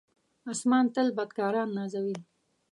[0.51, 2.17] آسمان تل بدکاران نازوي.